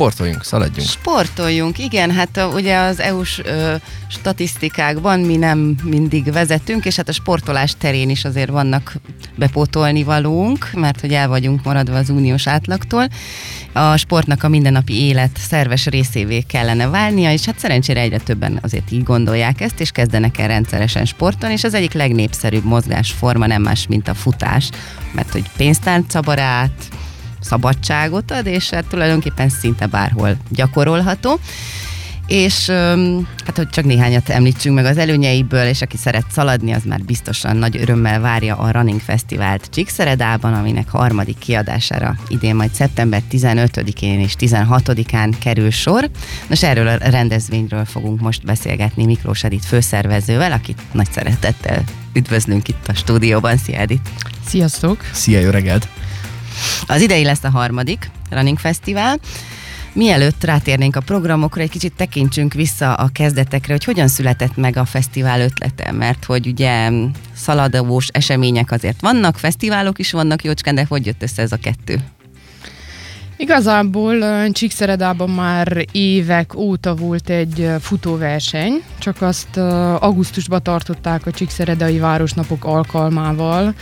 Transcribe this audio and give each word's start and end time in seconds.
sportoljunk, 0.00 0.44
szaladjunk. 0.44 0.88
Sportoljunk, 0.88 1.78
igen, 1.78 2.10
hát 2.10 2.40
ugye 2.54 2.76
az 2.76 3.00
EU-s 3.00 3.40
ö, 3.44 3.74
statisztikákban 4.08 5.20
mi 5.20 5.36
nem 5.36 5.76
mindig 5.82 6.32
vezetünk, 6.32 6.84
és 6.84 6.96
hát 6.96 7.08
a 7.08 7.12
sportolás 7.12 7.74
terén 7.78 8.10
is 8.10 8.24
azért 8.24 8.50
vannak 8.50 8.94
bepótolni 9.36 10.02
valónk, 10.02 10.70
mert 10.74 11.00
hogy 11.00 11.12
el 11.12 11.28
vagyunk 11.28 11.62
maradva 11.64 11.96
az 11.96 12.10
uniós 12.10 12.46
átlagtól. 12.46 13.08
A 13.72 13.96
sportnak 13.96 14.42
a 14.42 14.48
mindennapi 14.48 14.94
élet 14.94 15.36
szerves 15.38 15.86
részévé 15.86 16.40
kellene 16.40 16.88
válnia, 16.88 17.32
és 17.32 17.44
hát 17.44 17.58
szerencsére 17.58 18.00
egyre 18.00 18.18
többen 18.18 18.58
azért 18.62 18.92
így 18.92 19.02
gondolják 19.02 19.60
ezt, 19.60 19.80
és 19.80 19.90
kezdenek 19.90 20.38
el 20.38 20.48
rendszeresen 20.48 21.04
sporton, 21.04 21.50
és 21.50 21.64
az 21.64 21.74
egyik 21.74 21.92
legnépszerűbb 21.92 22.64
mozgásforma 22.64 23.46
nem 23.46 23.62
más, 23.62 23.86
mint 23.86 24.08
a 24.08 24.14
futás, 24.14 24.70
mert 25.12 25.32
hogy 25.32 25.44
pénztárcabarát, 25.56 26.88
szabadságot 27.40 28.30
ad, 28.30 28.46
és 28.46 28.70
hát 28.70 28.86
tulajdonképpen 28.86 29.48
szinte 29.48 29.86
bárhol 29.86 30.36
gyakorolható. 30.48 31.38
És 32.26 32.68
hát, 33.46 33.56
hogy 33.56 33.68
csak 33.68 33.84
néhányat 33.84 34.28
említsünk 34.28 34.74
meg 34.74 34.84
az 34.84 34.98
előnyeiből, 34.98 35.66
és 35.66 35.82
aki 35.82 35.96
szeret 35.96 36.24
szaladni, 36.30 36.72
az 36.72 36.82
már 36.84 37.00
biztosan 37.00 37.56
nagy 37.56 37.76
örömmel 37.76 38.20
várja 38.20 38.56
a 38.56 38.70
Running 38.70 39.00
Fesztivált 39.00 39.68
Csíkszeredában, 39.70 40.54
aminek 40.54 40.88
harmadik 40.88 41.38
kiadására 41.38 42.14
idén 42.28 42.54
majd 42.54 42.74
szeptember 42.74 43.22
15-én 43.30 44.20
és 44.20 44.34
16-án 44.38 45.34
kerül 45.38 45.70
sor. 45.70 46.10
Nos, 46.48 46.62
erről 46.62 46.86
a 46.86 46.96
rendezvényről 46.96 47.84
fogunk 47.84 48.20
most 48.20 48.44
beszélgetni 48.44 49.04
Miklós 49.04 49.44
Edith 49.44 49.66
főszervezővel, 49.66 50.52
akit 50.52 50.80
nagy 50.92 51.12
szeretettel 51.12 51.82
üdvözlünk 52.12 52.68
itt 52.68 52.88
a 52.88 52.94
stúdióban. 52.94 53.56
Szia 53.56 53.78
Edith! 53.78 54.10
Sziasztok! 54.46 55.04
Szia, 55.12 55.40
jó 55.40 55.50
reggelt! 55.50 55.88
Az 56.86 57.02
idei 57.02 57.24
lesz 57.24 57.44
a 57.44 57.50
harmadik 57.50 58.10
Running 58.30 58.58
Fesztivál. 58.58 59.18
Mielőtt 59.92 60.44
rátérnénk 60.44 60.96
a 60.96 61.00
programokra, 61.00 61.60
egy 61.60 61.70
kicsit 61.70 61.92
tekintsünk 61.96 62.52
vissza 62.52 62.94
a 62.94 63.08
kezdetekre, 63.12 63.72
hogy 63.72 63.84
hogyan 63.84 64.08
született 64.08 64.56
meg 64.56 64.76
a 64.76 64.84
fesztivál 64.84 65.40
ötlete, 65.40 65.92
mert 65.92 66.24
hogy 66.24 66.46
ugye 66.46 66.90
szaladós 67.34 68.08
események 68.12 68.70
azért 68.70 69.00
vannak, 69.00 69.38
fesztiválok 69.38 69.98
is 69.98 70.12
vannak 70.12 70.44
jócskán, 70.44 70.74
de 70.74 70.86
hogy 70.88 71.06
jött 71.06 71.22
össze 71.22 71.42
ez 71.42 71.52
a 71.52 71.56
kettő? 71.56 72.00
Igazából 73.40 74.16
Csíkszeredában 74.52 75.30
már 75.30 75.84
évek 75.92 76.56
óta 76.56 76.94
volt 76.94 77.30
egy 77.30 77.70
futóverseny, 77.80 78.82
csak 78.98 79.22
azt 79.22 79.56
augusztusban 79.98 80.62
tartották 80.62 81.26
a 81.26 81.30
Csíkszeredai 81.30 81.98
Városnapok 81.98 82.64
alkalmával. 82.64 83.74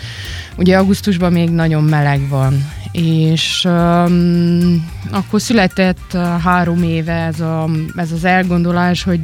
Ugye 0.56 0.78
augusztusban 0.78 1.32
még 1.32 1.50
nagyon 1.50 1.84
meleg 1.84 2.28
van, 2.28 2.70
és 2.92 3.64
um, 3.64 4.88
akkor 5.10 5.40
született 5.40 6.16
három 6.42 6.82
éve 6.82 7.12
ez, 7.12 7.40
a, 7.40 7.68
ez 7.96 8.12
az 8.12 8.24
elgondolás, 8.24 9.02
hogy 9.02 9.20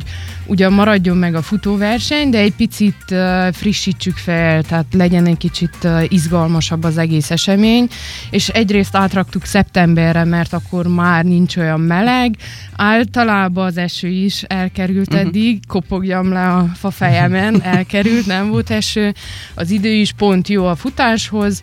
ugyan 0.47 0.73
maradjon 0.73 1.17
meg 1.17 1.35
a 1.35 1.43
futóverseny, 1.43 2.31
de 2.31 2.39
egy 2.39 2.55
picit 2.55 2.97
uh, 3.11 3.53
frissítsük 3.53 4.17
fel, 4.17 4.63
tehát 4.63 4.87
legyen 4.93 5.27
egy 5.27 5.37
kicsit 5.37 5.77
uh, 5.83 6.03
izgalmasabb 6.09 6.85
az 6.85 6.99
egész 6.99 7.31
esemény, 7.31 7.89
és 8.31 8.49
egyrészt 8.49 8.97
átraktuk 8.97 9.45
szeptemberre, 9.45 10.24
mert 10.25 10.53
akkor 10.53 10.87
már 10.87 11.25
nincs 11.25 11.57
olyan 11.57 11.81
meleg, 11.81 12.37
általában 12.77 13.67
az 13.67 13.77
eső 13.77 14.09
is 14.09 14.43
elkerült 14.43 15.13
uh-huh. 15.13 15.27
eddig, 15.29 15.67
kopogjam 15.67 16.33
le 16.33 16.47
a 16.47 16.65
fa 16.75 16.91
fejemen, 16.91 17.63
elkerült, 17.63 18.27
nem 18.27 18.49
volt 18.49 18.71
eső, 18.71 19.15
az 19.55 19.71
idő 19.71 19.93
is 19.93 20.13
pont 20.13 20.49
jó 20.49 20.67
a 20.67 20.75
futáshoz, 20.75 21.63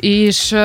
és 0.00 0.50
uh, 0.50 0.58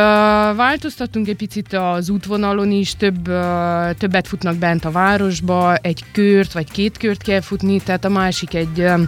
változtattunk 0.56 1.28
egy 1.28 1.36
picit 1.36 1.74
az 1.74 2.10
útvonalon 2.10 2.72
is, 2.72 2.96
több, 2.96 3.28
uh, 3.28 3.92
többet 3.98 4.28
futnak 4.28 4.56
bent 4.56 4.86
a 4.86 4.92
városba, 4.92 5.76
egy 5.76 6.04
kört 6.12 6.54
vagy 6.54 6.72
két 6.72 6.98
kört 6.98 7.24
kell 7.24 7.42
futni, 7.42 7.80
tehát 7.80 8.06
a 8.06 8.10
másik 8.10 8.54
egy 8.54 8.80
uh, 8.80 9.02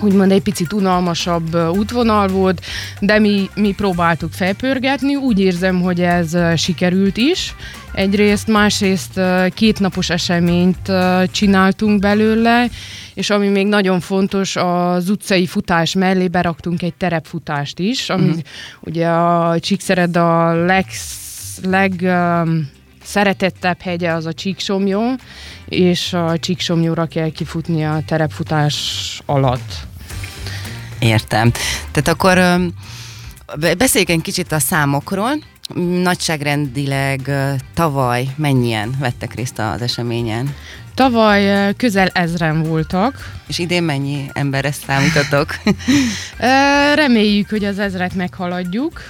úgymond 0.00 0.32
egy 0.32 0.42
picit 0.42 0.72
unalmasabb 0.72 1.54
útvonal 1.54 2.28
volt, 2.28 2.60
de 3.00 3.18
mi, 3.18 3.50
mi 3.54 3.72
próbáltuk 3.72 4.32
felpörgetni, 4.32 5.14
úgy 5.14 5.40
érzem, 5.40 5.80
hogy 5.80 6.00
ez 6.00 6.36
sikerült 6.56 7.16
is. 7.16 7.54
Egyrészt, 7.92 8.46
másrészt 8.48 9.20
kétnapos 9.54 10.10
eseményt 10.10 10.92
csináltunk 11.30 12.00
belőle, 12.00 12.68
és 13.14 13.30
ami 13.30 13.48
még 13.48 13.66
nagyon 13.66 14.00
fontos, 14.00 14.56
az 14.56 15.10
utcai 15.10 15.46
futás 15.46 15.94
mellé 15.94 16.28
beraktunk 16.28 16.82
egy 16.82 16.94
terepfutást 16.94 17.78
is, 17.78 18.10
ami 18.10 18.28
uh-huh. 18.28 18.42
ugye 18.80 19.08
a 19.08 19.60
Csíkszered 19.60 20.16
a 20.16 20.52
leg, 20.64 20.86
leg 21.62 21.92
szeretettebb 23.08 23.80
hegye 23.80 24.12
az 24.12 24.26
a 24.26 24.32
Csíksomjó, 24.32 25.02
és 25.68 26.12
a 26.12 26.38
Csíksomjóra 26.38 27.06
kell 27.06 27.30
kifutni 27.30 27.84
a 27.84 28.02
terepfutás 28.06 29.20
alatt. 29.26 29.72
Értem. 30.98 31.50
Tehát 31.92 32.08
akkor 32.08 32.34
beszéljünk 33.78 34.10
egy 34.10 34.22
kicsit 34.22 34.52
a 34.52 34.58
számokról. 34.58 35.30
Nagyságrendileg 36.02 37.30
tavaly 37.74 38.28
mennyien 38.36 38.94
vettek 38.98 39.34
részt 39.34 39.58
az 39.58 39.82
eseményen? 39.82 40.54
Tavaly 40.98 41.74
közel 41.76 42.08
ezren 42.12 42.62
voltak. 42.62 43.32
És 43.46 43.58
idén 43.58 43.82
mennyi 43.82 44.30
emberre 44.32 44.72
számítatok? 44.72 45.56
Reméljük, 46.94 47.48
hogy 47.48 47.64
az 47.64 47.78
ezret 47.78 48.14
meghaladjuk. 48.14 49.00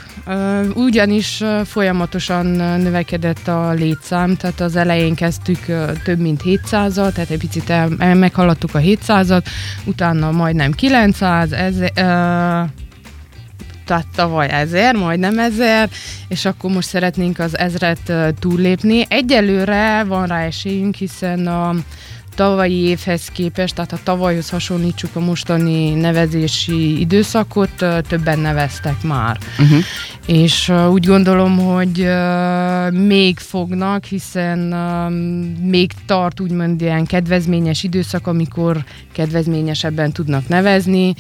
Ugyanis 0.75 1.43
folyamatosan 1.65 2.47
növekedett 2.81 3.49
a 3.49 3.71
létszám, 3.73 4.37
tehát 4.37 4.61
az 4.61 4.77
elején 4.77 5.15
kezdtük 5.15 5.59
több 6.05 6.19
mint 6.19 6.43
700-at, 6.45 7.13
tehát 7.13 7.31
egy 7.31 7.39
picit 7.39 7.73
meghaladtuk 7.99 8.75
a 8.75 8.79
700-at, 8.79 9.45
utána 9.85 10.31
majdnem 10.31 10.73
900, 10.73 11.53
ez, 11.53 11.75
tehát 13.89 14.07
tavaly 14.15 14.49
ezer, 14.49 14.95
majdnem 14.95 15.39
ezer, 15.39 15.91
és 16.29 16.45
akkor 16.45 16.71
most 16.71 16.89
szeretnénk 16.89 17.39
az 17.39 17.59
ezret 17.59 18.13
túllépni. 18.39 19.05
Egyelőre 19.09 20.05
van 20.05 20.27
rá 20.27 20.41
esélyünk, 20.41 20.95
hiszen 20.95 21.47
a 21.47 21.75
tavalyi 22.39 22.75
évhez 22.75 23.29
képest, 23.33 23.75
tehát 23.75 23.91
ha 23.91 23.99
tavalyhoz 24.03 24.51
hasonlítsuk 24.51 25.17
a 25.17 25.21
mostani 25.21 25.91
nevezési 25.91 27.01
időszakot, 27.01 27.85
többen 28.09 28.39
neveztek 28.39 29.03
már. 29.03 29.39
Uh-huh. 29.59 29.79
És 30.27 30.73
úgy 30.91 31.07
gondolom, 31.07 31.59
hogy 31.59 32.09
még 32.91 33.39
fognak, 33.39 34.05
hiszen 34.05 34.59
még 35.63 35.91
tart 36.07 36.41
úgymond 36.41 36.81
ilyen 36.81 37.07
kedvezményes 37.07 37.83
időszak, 37.83 38.27
amikor 38.27 38.85
kedvezményesebben 39.13 40.13
tudnak 40.13 40.49
nevezni, 40.49 41.15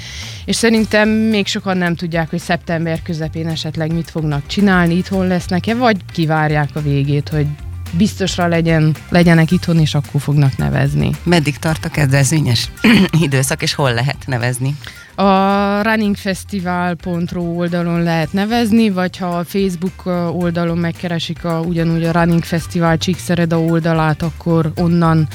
és 0.45 0.57
szerintem 0.57 1.09
még 1.09 1.47
sokan 1.47 1.77
nem 1.77 1.95
tudják, 1.95 2.31
hogy 2.31 2.41
szeptember 2.41 3.03
közepén 3.03 3.49
esetleg 3.49 3.93
mit 3.93 4.11
fognak 4.11 4.47
csinálni, 4.47 4.95
itthon 4.95 5.27
lesznek-e, 5.27 5.75
vagy 5.75 5.97
kivárják 6.13 6.69
a 6.75 6.81
végét, 6.81 7.29
hogy 7.29 7.47
biztosra 7.91 8.47
legyen, 8.47 8.97
legyenek 9.09 9.51
itthon, 9.51 9.79
és 9.79 9.95
akkor 9.95 10.21
fognak 10.21 10.57
nevezni. 10.57 11.11
Meddig 11.23 11.59
tart 11.59 11.85
a 11.85 11.89
kezdezvényes 11.89 12.71
időszak, 13.21 13.63
és 13.63 13.75
hol 13.75 13.95
lehet 13.95 14.27
nevezni? 14.27 14.75
A 15.15 15.83
runningfestival.ro 15.83 17.43
oldalon 17.43 18.03
lehet 18.03 18.33
nevezni, 18.33 18.91
vagy 18.91 19.17
ha 19.17 19.27
a 19.27 19.45
Facebook 19.45 20.07
oldalon 20.33 20.79
megkeresik 20.79 21.45
a, 21.45 21.61
ugyanúgy 21.61 22.05
a 22.05 22.13
Running 22.13 22.45
Festival 22.45 22.97
Csíkszereda 22.97 23.61
oldalát, 23.61 24.23
akkor 24.23 24.73
onnan 24.75 25.29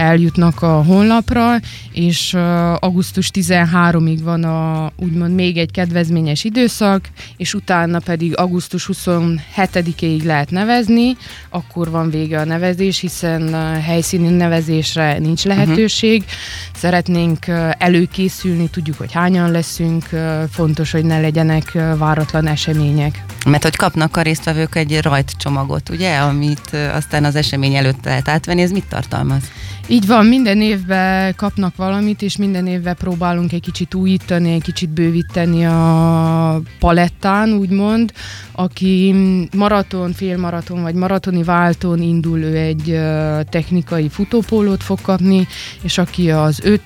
eljutnak 0.00 0.62
a 0.62 0.82
honlapra, 0.82 1.56
és 1.92 2.34
augusztus 2.78 3.30
13-ig 3.34 4.18
van 4.22 4.44
a, 4.44 4.90
úgymond 4.96 5.34
még 5.34 5.56
egy 5.56 5.70
kedvezményes 5.70 6.44
időszak, 6.44 7.08
és 7.36 7.54
utána 7.54 7.98
pedig 7.98 8.36
augusztus 8.36 8.88
27-ig 8.92 10.24
lehet 10.24 10.50
nevezni, 10.50 11.16
akkor 11.48 11.90
van 11.90 12.10
vége 12.10 12.40
a 12.40 12.44
nevezés, 12.44 12.98
hiszen 13.00 13.54
helyszíni 13.80 14.28
nevezésre 14.28 15.18
nincs 15.18 15.44
mhm. 15.44 15.56
lehetőség. 15.56 16.20
Uh-huh. 16.20 16.36
Szeretnénk 16.74 17.46
előkészülni, 17.78 18.68
tudjuk, 18.68 18.96
hogy 18.96 19.12
hányan 19.12 19.50
leszünk, 19.50 20.04
fontos, 20.50 20.90
hogy 20.90 21.04
ne 21.04 21.20
legyenek 21.20 21.72
váratlan 21.98 22.46
események. 22.46 23.24
Mert 23.46 23.62
hogy 23.62 23.76
kapnak 23.76 24.16
a 24.16 24.22
résztvevők 24.22 24.76
egy 24.76 25.02
rajtcsomagot, 25.02 25.88
ugye, 25.88 26.16
amit 26.16 26.76
aztán 26.94 27.24
az 27.24 27.34
esemény 27.34 27.74
előtt 27.74 28.04
lehet 28.04 28.28
átvenni, 28.28 28.62
ez 28.62 28.70
mit 28.70 28.84
tartalmaz? 28.88 29.42
Így 29.90 30.06
van, 30.06 30.26
minden 30.26 30.60
évben 30.60 31.34
kapnak 31.36 31.76
valamit, 31.76 32.22
és 32.22 32.36
minden 32.36 32.66
évben 32.66 32.96
próbálunk 32.96 33.52
egy 33.52 33.60
kicsit 33.60 33.94
újítani, 33.94 34.52
egy 34.52 34.62
kicsit 34.62 34.88
bővíteni 34.90 35.66
a 35.66 36.60
palettán, 36.78 37.52
úgymond. 37.52 38.12
Aki 38.52 39.14
maraton, 39.56 40.12
félmaraton 40.12 40.82
vagy 40.82 40.94
maratoni 40.94 41.42
váltón 41.42 42.00
indul, 42.00 42.38
ő 42.38 42.56
egy 42.56 43.00
technikai 43.48 44.08
futópólót 44.08 44.82
fog 44.82 45.00
kapni, 45.00 45.46
és 45.82 45.98
aki 45.98 46.30
az 46.30 46.78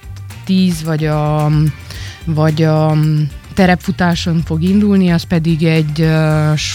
5-10 0.47 0.73
vagy 0.85 1.05
a, 1.05 1.51
vagy 2.25 2.63
a 2.63 2.97
terepfutáson 3.55 4.43
fog 4.45 4.63
indulni, 4.63 5.11
az 5.11 5.23
pedig 5.23 5.65
egy 5.65 6.09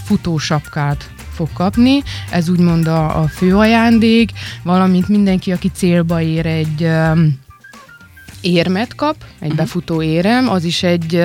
futósapkát 0.06 1.10
fog 1.40 1.54
kapni, 1.54 2.04
ez 2.32 2.50
úgymond 2.50 2.88
a, 2.88 3.22
a 3.22 3.28
fő 3.28 3.58
ajándék, 3.58 4.32
valamint 4.64 5.08
mindenki, 5.08 5.52
aki 5.52 5.72
célba 5.74 6.22
ér 6.22 6.46
egy 6.46 6.84
um, 6.84 7.40
érmet 8.42 8.96
kap, 8.96 9.16
egy 9.20 9.42
uh-huh. 9.42 9.56
befutó 9.56 10.02
érem, 10.02 10.50
az 10.50 10.64
is 10.64 10.84
egy 10.84 11.24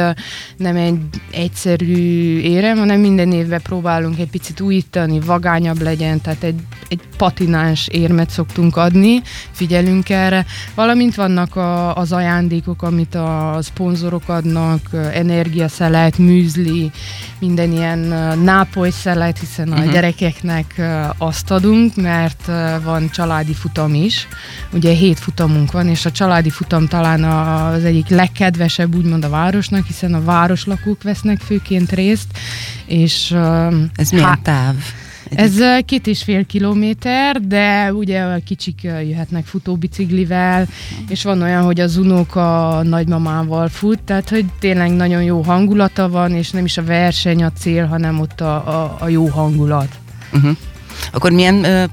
nem 0.56 0.76
egy 0.76 0.98
egyszerű 1.30 2.38
érem, 2.38 2.78
hanem 2.78 3.00
minden 3.00 3.32
évben 3.32 3.62
próbálunk 3.62 4.18
egy 4.18 4.30
picit 4.30 4.60
újítani, 4.60 5.20
vagányabb 5.20 5.82
legyen, 5.82 6.20
tehát 6.20 6.42
egy, 6.42 6.60
egy 6.88 7.00
patináns 7.16 7.88
érmet 7.88 8.30
szoktunk 8.30 8.76
adni, 8.76 9.22
figyelünk 9.50 10.10
erre, 10.10 10.46
valamint 10.74 11.14
vannak 11.14 11.56
a, 11.56 11.96
az 11.96 12.12
ajándékok, 12.12 12.82
amit 12.82 13.14
a 13.14 13.58
szponzorok 13.62 14.28
adnak, 14.28 14.80
energiaszelet, 15.12 16.18
műzli, 16.18 16.90
minden 17.38 17.72
ilyen 17.72 17.98
nápoly 18.38 18.90
szelet, 18.90 19.38
hiszen 19.38 19.68
uh-huh. 19.68 19.82
a 19.82 19.84
mhm. 19.84 19.94
gyerekeknek 19.94 20.82
azt 21.18 21.50
adunk, 21.50 21.96
mert 21.96 22.50
van 22.84 23.10
családi 23.10 23.54
futam 23.54 23.94
is, 23.94 24.28
ugye 24.72 24.92
hét 24.92 25.18
futamunk 25.18 25.72
van, 25.72 25.88
és 25.88 26.06
a 26.06 26.10
családi 26.10 26.50
futam 26.50 26.86
talán 26.86 27.03
talán 27.04 27.24
az 27.74 27.84
egyik 27.84 28.08
legkedvesebb 28.08 28.94
úgymond 28.94 29.24
a 29.24 29.28
városnak, 29.28 29.86
hiszen 29.86 30.14
a 30.14 30.24
városlakók 30.24 31.02
vesznek 31.02 31.40
főként 31.40 31.92
részt, 31.92 32.38
és... 32.86 33.34
Ez 33.96 34.10
milyen 34.10 34.42
táv? 34.42 34.74
Ez 35.34 35.52
két 35.84 36.06
és 36.06 36.22
fél 36.22 36.46
kilométer, 36.46 37.40
de 37.40 37.92
ugye 37.92 38.20
a 38.20 38.38
kicsik 38.44 38.82
jöhetnek 38.82 39.44
futóbiciklivel, 39.44 40.66
és 41.08 41.22
van 41.22 41.42
olyan, 41.42 41.62
hogy 41.62 41.80
az 41.80 41.96
unoka 41.96 42.80
nagymamával 42.82 43.68
fut, 43.68 44.02
tehát 44.02 44.28
hogy 44.28 44.44
tényleg 44.58 44.90
nagyon 44.90 45.22
jó 45.22 45.40
hangulata 45.40 46.08
van, 46.08 46.30
és 46.30 46.50
nem 46.50 46.64
is 46.64 46.76
a 46.76 46.84
verseny 46.84 47.44
a 47.44 47.52
cél, 47.52 47.86
hanem 47.86 48.20
ott 48.20 48.40
a, 48.40 48.54
a, 48.54 48.96
a 49.00 49.08
jó 49.08 49.26
hangulat. 49.26 49.88
Uh-huh. 50.32 50.56
Akkor 51.12 51.30
milyen 51.30 51.64
ö, 51.64 51.84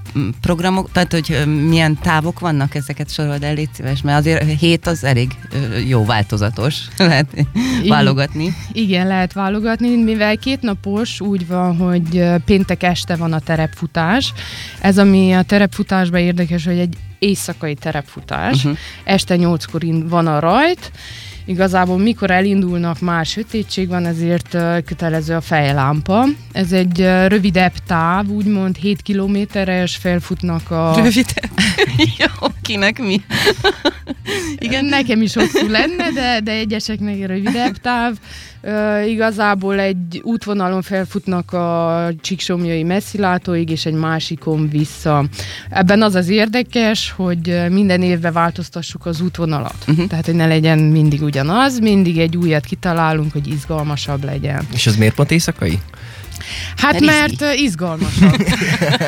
programok, 0.42 0.92
tehát 0.92 1.12
hogy 1.12 1.32
ö, 1.32 1.46
milyen 1.46 1.98
távok 2.02 2.40
vannak, 2.40 2.76
ezeket 2.76 3.12
sorold 3.12 3.44
el, 3.44 3.54
légy 3.54 3.70
szíves, 3.74 4.02
mert 4.02 4.20
azért 4.20 4.60
hét 4.60 4.88
az 4.88 5.04
elég 5.04 5.32
ö, 5.52 5.78
jó 5.78 6.06
változatos, 6.06 6.76
lehet 6.98 7.46
válogatni. 7.88 8.54
Igen, 8.72 9.08
lehet 9.08 9.34
válogatni, 9.34 10.04
mivel 10.04 10.38
kétnapos 10.38 11.20
úgy 11.20 11.48
van, 11.48 11.78
hogy 11.78 12.24
péntek 12.46 12.84
este 12.84 13.16
van 13.16 13.34
a 13.34 13.40
terepfutás. 13.40 14.34
Ez, 14.82 14.98
ami 14.98 15.32
a 15.32 15.44
terepfutásban 15.44 16.20
érdekes, 16.20 16.66
hogy 16.66 16.80
egy 16.80 16.98
éjszakai 17.20 17.76
terepfutás. 17.76 18.56
Uh-huh. 18.56 18.78
Este 19.04 19.36
nyolckor 19.36 19.82
van 20.06 20.28
a 20.28 20.40
rajt, 20.40 20.92
Igazából 21.46 21.98
mikor 21.98 22.32
elindulnak, 22.32 23.00
már 23.00 23.26
sötétség 23.26 23.88
van, 23.88 24.06
ezért 24.06 24.58
kötelező 24.86 25.36
a 25.36 25.42
fejlámpa. 25.42 26.26
Ez 26.52 26.72
egy 26.72 27.00
rövidebb 27.28 27.74
táv, 27.88 28.28
úgymond 28.28 28.76
7 28.76 29.02
kilométeres, 29.02 29.96
felfutnak 29.96 30.72
a... 30.72 30.94
Rövidebb? 30.96 31.52
Jó, 32.20 32.48
kinek 32.62 33.00
mi? 33.00 33.22
Igen, 34.58 34.86
nekem 34.86 35.22
is 35.22 35.34
hosszú 35.34 35.68
lenne, 35.68 36.12
de, 36.12 36.40
de 36.44 36.52
egyeseknek 36.52 37.26
rövidebb 37.26 37.78
táv. 37.78 38.14
Uh, 38.64 39.10
igazából 39.10 39.80
egy 39.80 40.22
útvonalon 40.24 40.82
felfutnak 40.82 41.54
a 41.54 42.10
Csíksomjai 42.22 42.84
messzilátóig, 42.84 43.70
és 43.70 43.86
egy 43.86 43.94
másikon 43.94 44.70
vissza. 44.70 45.26
Ebben 45.70 46.02
az 46.02 46.16
az 46.16 46.30
érdekes, 46.30 47.14
hogy 47.16 47.62
minden 47.70 48.02
évben 48.02 48.34
változtassuk 48.34 49.06
az 49.06 49.22
útvonalat. 49.22 49.76
Uh-huh. 49.88 50.08
Tehát, 50.08 50.26
hogy 50.26 50.36
ne 50.36 50.48
legyen 50.48 50.80
mindig 50.80 51.22
ugyanaz, 51.22 51.80
mindig 51.80 52.18
egy 52.18 52.38
újat 52.38 52.66
kitalálunk, 52.66 53.32
hogy 53.32 53.48
izgalmasabb 53.48 54.24
legyen. 54.24 54.68
És 54.74 54.88
az 54.88 54.96
miért 54.96 55.16
pont 55.16 55.32
éjszakai? 55.32 55.80
Hát 56.78 57.00
mert, 57.00 57.40
mert 57.40 57.60
izgalmasabb. 57.60 58.46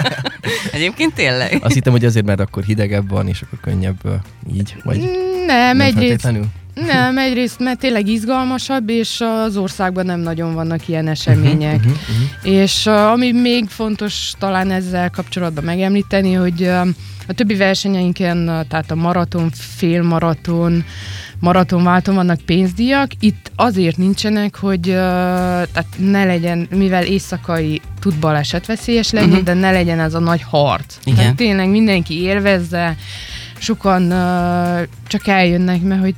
Egyébként 0.72 1.13
tényleg. 1.13 1.57
Azt 1.62 1.74
hittem, 1.74 1.92
hogy 1.92 2.06
azért, 2.06 2.25
mert 2.25 2.40
akkor 2.40 2.63
hidegebb 2.63 3.10
van, 3.10 3.28
és 3.28 3.42
akkor 3.42 3.60
könnyebb 3.62 4.22
így, 4.54 4.75
vagy 4.84 4.98
nem, 5.00 5.78
nem 5.78 5.81
egyrészt, 5.81 6.28
nem, 6.73 7.17
egyrészt, 7.17 7.59
mert 7.59 7.79
tényleg 7.79 8.07
izgalmasabb, 8.07 8.89
és 8.89 9.21
az 9.45 9.57
országban 9.57 10.05
nem 10.05 10.19
nagyon 10.19 10.53
vannak 10.53 10.87
ilyen 10.87 11.07
események. 11.07 11.75
Uh-huh, 11.75 11.91
uh-huh. 11.91 12.53
És 12.53 12.85
uh, 12.85 13.11
ami 13.11 13.31
még 13.31 13.65
fontos 13.67 14.33
talán 14.39 14.71
ezzel 14.71 15.09
kapcsolatban 15.09 15.63
megemlíteni, 15.63 16.33
hogy 16.33 16.61
uh, 16.61 16.87
a 17.27 17.33
többi 17.33 17.55
versenyeinken, 17.55 18.37
uh, 18.37 18.67
tehát 18.67 18.91
a 18.91 18.95
maraton, 18.95 19.49
félmaraton, 19.53 20.83
maratonválton 21.39 22.15
vannak 22.15 22.39
pénzdíjak, 22.45 23.11
itt 23.19 23.51
azért 23.55 23.97
nincsenek, 23.97 24.55
hogy 24.55 24.87
uh, 24.87 24.93
tehát 24.93 25.87
ne 25.97 26.25
legyen, 26.25 26.67
mivel 26.75 27.03
éjszakai 27.03 27.81
tud 27.99 28.15
balesetveszélyes 28.15 29.11
lenni, 29.11 29.31
uh-huh. 29.31 29.43
de 29.43 29.53
ne 29.53 29.71
legyen 29.71 29.99
ez 29.99 30.13
a 30.13 30.19
nagy 30.19 30.41
harc. 30.41 30.97
Igen. 31.03 31.17
Tehát 31.17 31.35
tényleg 31.35 31.69
mindenki 31.69 32.21
élvezze, 32.21 32.95
sokan 33.57 34.03
uh, 34.11 34.87
csak 35.07 35.27
eljönnek, 35.27 35.81
mert 35.81 36.01
hogy 36.01 36.15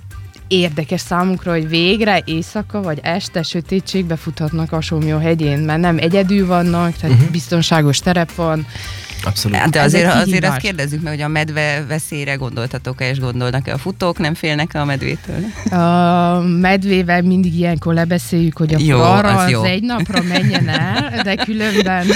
érdekes 0.59 1.01
számunkra, 1.01 1.51
hogy 1.51 1.69
végre 1.69 2.21
éjszaka 2.25 2.81
vagy 2.81 2.99
este 3.03 3.43
sötétségbe 3.43 4.15
futhatnak 4.15 4.71
a 4.71 4.81
Somjó 4.81 5.17
hegyén, 5.17 5.59
mert 5.59 5.79
nem 5.79 5.97
egyedül 5.97 6.45
vannak, 6.45 6.95
tehát 6.95 7.15
uh-huh. 7.15 7.31
biztonságos 7.31 7.99
terep 7.99 8.35
van, 8.35 8.65
Abszolút. 9.25 9.69
De 9.69 9.81
azért, 9.81 10.13
azért 10.13 10.45
azt 10.45 10.57
kérdezzük 10.57 11.01
meg, 11.01 11.13
hogy 11.13 11.21
a 11.21 11.27
medve 11.27 11.85
veszélyre 11.87 12.33
gondoltatok-e, 12.33 13.09
és 13.09 13.19
gondolnak-e 13.19 13.73
a 13.73 13.77
futók, 13.77 14.17
nem 14.17 14.33
félnek-e 14.33 14.79
a 14.79 14.85
medvétől? 14.85 15.39
A 15.79 16.39
medvével 16.41 17.21
mindig 17.21 17.55
ilyenkor 17.55 17.93
lebeszéljük, 17.93 18.57
hogy 18.57 18.73
a 18.73 18.77
jó, 18.79 19.01
arra 19.01 19.37
az, 19.37 19.53
az 19.53 19.63
egy 19.63 19.83
napra 19.83 20.21
menjen 20.21 20.69
el, 20.69 21.21
de 21.23 21.35
különben 21.35 22.05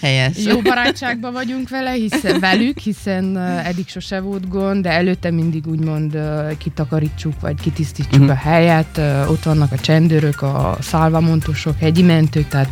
Helyes. 0.00 0.36
jó 0.44 0.60
barátságban 0.60 1.32
vagyunk 1.32 1.68
vele, 1.68 1.90
hiszen, 1.90 2.40
velük, 2.40 2.78
hiszen 2.78 3.38
eddig 3.38 3.88
sose 3.88 4.20
volt 4.20 4.48
gond, 4.48 4.82
de 4.82 4.90
előtte 4.90 5.30
mindig 5.30 5.66
úgymond 5.66 6.18
kitakarítsuk, 6.58 7.40
vagy 7.40 7.60
kitisztítsuk 7.60 8.20
uh-huh. 8.20 8.30
a 8.30 8.34
helyet. 8.34 9.00
Ott 9.28 9.42
vannak 9.42 9.72
a 9.72 9.78
csendőrök, 9.78 10.42
a 10.42 10.76
szálvamontosok, 10.80 11.78
hegyi 11.78 12.02
mentők, 12.02 12.48
tehát 12.48 12.68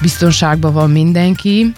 biztonságban 0.00 0.72
van 0.72 0.90
mindenki. 0.90 1.72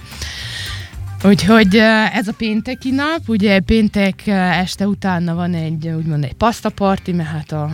Úgyhogy 1.24 1.76
ez 2.12 2.28
a 2.28 2.32
pénteki 2.36 2.90
nap, 2.90 3.20
ugye 3.26 3.60
péntek 3.60 4.26
este 4.26 4.86
utána 4.86 5.34
van 5.34 5.54
egy 5.54 5.88
úgymond 5.88 6.24
egy 6.24 6.34
pasztaparti, 6.34 7.12
mert 7.12 7.28
hát 7.28 7.52
a 7.52 7.70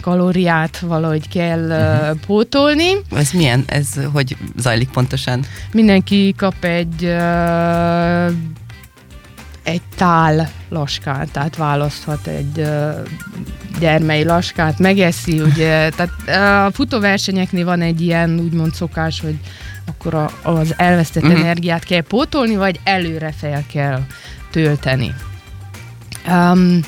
kalóriát 0.00 0.78
valahogy 0.78 1.28
kell 1.28 1.60
uh-huh. 1.60 2.18
pótolni. 2.26 2.90
Ez 3.10 3.30
milyen? 3.30 3.64
Ez 3.66 3.88
hogy 4.12 4.36
zajlik 4.56 4.88
pontosan? 4.88 5.44
Mindenki 5.72 6.34
kap 6.36 6.64
egy 6.64 7.02
uh, 7.02 8.32
egy 9.62 9.82
tál 9.96 10.50
laskát, 10.68 11.30
tehát 11.30 11.56
választhat 11.56 12.26
egy 12.26 12.58
uh, 12.58 12.94
gyermei 13.80 14.24
laskát, 14.24 14.78
megeszi, 14.78 15.40
ugye, 15.40 15.90
tehát 15.90 16.66
a 16.66 16.72
futóversenyeknél 16.72 17.64
van 17.64 17.80
egy 17.80 18.00
ilyen 18.00 18.38
úgymond 18.40 18.74
szokás, 18.74 19.20
hogy 19.20 19.38
akkor 20.06 20.30
a, 20.42 20.50
az 20.50 20.74
elvesztett 20.76 21.22
uh-huh. 21.22 21.40
energiát 21.40 21.84
kell 21.84 22.00
pótolni, 22.00 22.56
vagy 22.56 22.80
előre 22.84 23.32
fel 23.32 23.64
kell 23.72 24.00
tölteni. 24.50 25.14
Um, 26.28 26.80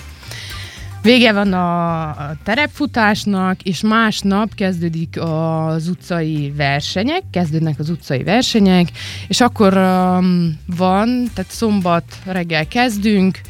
Vége 1.02 1.32
van 1.32 1.52
a 1.52 2.14
terepfutásnak, 2.44 3.62
és 3.62 3.80
másnap 3.80 4.54
kezdődik 4.54 5.20
az 5.20 5.88
utcai 5.88 6.52
versenyek, 6.56 7.22
kezdődnek 7.30 7.78
az 7.78 7.90
utcai 7.90 8.22
versenyek, 8.22 8.88
és 9.28 9.40
akkor 9.40 9.76
um, 9.76 10.58
van, 10.76 11.28
tehát 11.34 11.50
szombat 11.50 12.04
reggel 12.24 12.66
kezdünk, 12.66 13.40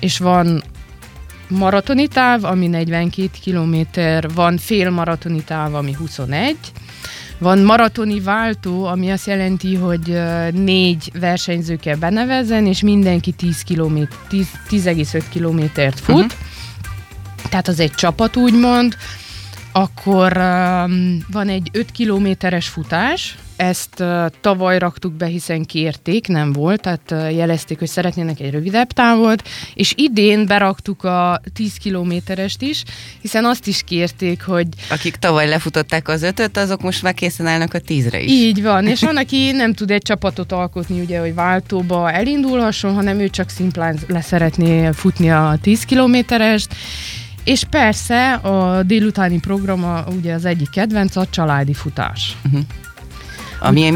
és 0.00 0.18
van 0.18 0.62
maratoni 1.48 2.06
táv, 2.08 2.44
ami 2.44 2.66
42 2.66 3.30
km, 3.44 4.00
van 4.34 4.58
fél 4.58 4.90
maratoni 4.90 5.42
táv, 5.44 5.74
ami 5.74 5.92
21, 5.92 6.56
van 7.42 7.58
maratoni 7.58 8.20
váltó, 8.20 8.84
ami 8.84 9.10
azt 9.10 9.26
jelenti, 9.26 9.74
hogy 9.74 10.20
négy 10.52 11.10
versenyző 11.20 11.76
kell 11.76 11.96
benevezzen, 11.96 12.66
és 12.66 12.82
mindenki 12.82 13.32
10 13.32 13.62
km, 13.62 13.98
10, 14.28 14.46
10,5 14.70 15.22
kilométert 15.30 16.00
fut. 16.00 16.14
Uh-huh. 16.14 16.30
Tehát 17.48 17.68
az 17.68 17.80
egy 17.80 17.92
csapat, 17.92 18.36
úgymond. 18.36 18.96
Akkor 19.72 20.36
um, 20.36 21.18
van 21.30 21.48
egy 21.48 21.68
5 21.72 21.90
kilométeres 21.90 22.68
futás, 22.68 23.38
ezt 23.62 24.04
tavaly 24.40 24.78
raktuk 24.78 25.12
be, 25.12 25.26
hiszen 25.26 25.64
kérték, 25.64 26.26
nem 26.28 26.52
volt, 26.52 26.80
tehát 26.80 27.34
jelezték, 27.34 27.78
hogy 27.78 27.88
szeretnének 27.88 28.40
egy 28.40 28.50
rövidebb 28.50 28.92
távot, 28.92 29.48
és 29.74 29.92
idén 29.96 30.46
beraktuk 30.46 31.04
a 31.04 31.40
10 31.52 31.74
kilométerest 31.76 32.62
is, 32.62 32.82
hiszen 33.20 33.44
azt 33.44 33.66
is 33.66 33.82
kérték, 33.82 34.42
hogy... 34.42 34.66
Akik 34.90 35.16
tavaly 35.16 35.48
lefutották 35.48 36.08
az 36.08 36.22
ötöt, 36.22 36.56
azok 36.56 36.82
most 36.82 37.02
már 37.02 37.14
készen 37.14 37.46
állnak 37.46 37.74
a 37.74 37.78
tízre 37.78 38.20
is. 38.20 38.30
Így 38.30 38.62
van, 38.62 38.86
és 38.86 39.00
van, 39.00 39.16
aki 39.16 39.52
nem 39.52 39.72
tud 39.72 39.90
egy 39.90 40.02
csapatot 40.02 40.52
alkotni, 40.52 41.00
ugye, 41.00 41.20
hogy 41.20 41.34
váltóba 41.34 42.12
elindulhasson, 42.12 42.94
hanem 42.94 43.20
ő 43.20 43.28
csak 43.28 43.48
szimplán 43.48 43.98
leszeretné 44.08 44.90
futni 44.92 45.30
a 45.30 45.58
10 45.62 45.84
kilométerest, 45.84 46.74
és 47.44 47.64
persze 47.70 48.32
a 48.32 48.82
délutáni 48.82 49.40
programa 49.40 50.04
ugye 50.16 50.34
az 50.34 50.44
egyik 50.44 50.70
kedvenc, 50.70 51.16
a 51.16 51.26
családi 51.30 51.74
futás. 51.74 52.36
Uh-huh. 52.44 52.60
A 53.62 53.70
milyen, 53.70 53.94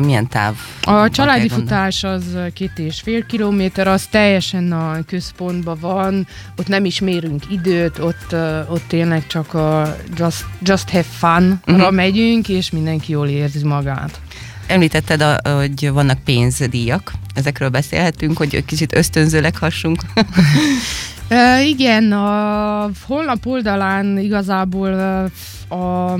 milyen, 0.00 0.28
táv? 0.28 0.54
A 0.82 1.10
családi 1.10 1.48
futás 1.48 2.04
az 2.04 2.22
két 2.54 2.78
és 2.78 3.00
fél 3.00 3.26
kilométer, 3.26 3.88
az 3.88 4.06
teljesen 4.10 4.72
a 4.72 5.04
központban 5.06 5.78
van, 5.80 6.26
ott 6.58 6.68
nem 6.68 6.84
is 6.84 7.00
mérünk 7.00 7.50
időt, 7.50 7.98
ott, 7.98 8.34
ott 8.68 8.82
tényleg 8.86 9.26
csak 9.26 9.54
a 9.54 9.96
just, 10.16 10.44
just 10.62 10.90
have 10.90 11.02
fun-ra 11.02 11.58
uh-huh. 11.66 11.94
megyünk, 11.94 12.48
és 12.48 12.70
mindenki 12.70 13.12
jól 13.12 13.28
érzi 13.28 13.64
magát. 13.64 14.20
Említetted, 14.66 15.22
hogy 15.48 15.90
vannak 15.90 16.18
pénzdíjak, 16.24 17.12
ezekről 17.34 17.68
beszélhetünk, 17.68 18.36
hogy 18.36 18.64
kicsit 18.64 18.94
ösztönzőleg 18.94 19.56
hassunk. 19.56 20.02
e, 21.28 21.62
igen, 21.62 22.12
a 22.12 22.90
holnap 23.06 23.46
oldalán 23.46 24.18
igazából 24.18 25.30
a 25.68 26.14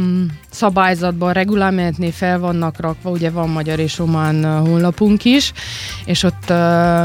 szabályzatban, 0.51 1.33
regulámentnél 1.33 2.13
fel 2.13 2.39
vannak 2.39 2.81
rakva, 2.81 3.11
ugye 3.11 3.31
van 3.31 3.49
magyar 3.49 3.79
és 3.79 3.99
román 3.99 4.61
honlapunk 4.61 5.25
is, 5.25 5.53
és 6.05 6.23
ott 6.23 6.49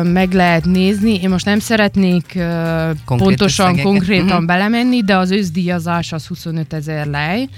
meg 0.04 0.32
lehet 0.32 0.66
nézni. 0.66 1.22
Én 1.22 1.30
most 1.30 1.46
nem 1.46 1.60
szeretnék 1.60 2.26
Konkrét 3.06 3.28
pontosan, 3.28 3.66
összegeket. 3.66 3.92
konkrétan 3.92 4.26
uh-huh. 4.26 4.46
belemenni, 4.46 5.04
de 5.04 5.18
az 5.18 5.32
őszdíjazás 5.32 6.12
az 6.12 6.28
25 6.28 6.74
ezer 6.74 7.08
lej. 7.08 7.50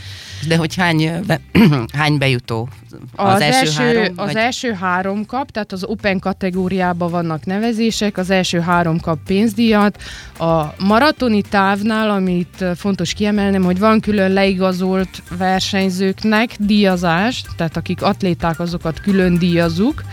De 0.48 0.58
hogy 0.58 0.76
hány, 0.76 1.12
be, 1.28 1.40
hány 2.00 2.18
bejutó? 2.18 2.70
Az, 3.16 3.34
az 3.34 3.42
első, 3.42 3.58
első 3.58 3.84
három? 3.84 4.14
Az 4.16 4.26
vagy? 4.26 4.36
első 4.36 4.72
három 4.72 5.26
kap, 5.26 5.52
tehát 5.52 5.72
az 5.72 5.84
Open 5.84 6.20
kategóriában 6.20 7.12
vannak 7.12 7.46
nevezések, 7.46 8.18
az 8.18 8.30
első 8.30 8.60
három 8.60 9.00
kap 9.00 9.20
pénzdíjat. 9.26 10.02
A 10.40 10.64
maratoni 10.80 11.42
távnál, 11.42 12.10
amit 12.10 12.66
fontos 12.76 13.14
kiemelnem, 13.14 13.64
hogy 13.64 13.80
van 13.80 14.00
külön 14.00 14.32
leigazolt 14.76 15.24
versenyzőknek 15.38 16.56
díjazás, 16.60 17.44
tehát 17.58 17.78
akik 17.78 18.02
atléták, 18.02 18.60
azokat 18.60 19.02
külön 19.02 19.38
díjazunk, 19.38 20.04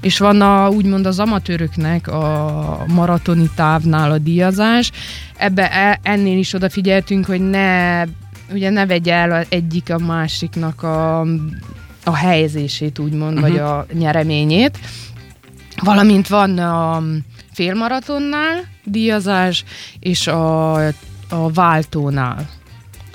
és 0.00 0.18
van 0.18 0.40
a, 0.40 0.68
úgymond 0.68 1.06
az 1.06 1.18
amatőröknek 1.18 2.08
a 2.08 2.84
maratoni 2.86 3.50
távnál 3.54 4.10
a 4.10 4.18
díjazás. 4.18 4.90
Ebbe 5.36 5.72
e, 5.72 6.00
ennél 6.02 6.38
is 6.38 6.52
odafigyeltünk, 6.52 7.26
hogy 7.26 7.50
ne 7.50 8.04
ugye 8.52 8.70
ne 8.70 8.86
vegye 8.86 9.14
el 9.14 9.44
egyik 9.48 9.92
a 9.92 9.98
másiknak 9.98 10.82
a, 10.82 11.20
a 12.04 12.14
helyezését, 12.14 12.98
úgymond, 12.98 13.38
uh-huh. 13.38 13.48
vagy 13.48 13.60
mhm. 13.60 13.68
a 13.68 13.84
nyereményét. 13.92 14.78
Valamint 15.82 16.28
van 16.28 16.58
a 16.58 17.02
félmaratonnál 17.52 18.64
díjazás, 18.84 19.64
és 20.00 20.26
a, 20.26 20.74
a 21.28 21.52
váltónál 21.54 22.59